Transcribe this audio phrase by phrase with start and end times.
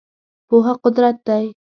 [0.47, 1.45] پوهه قدرت دی.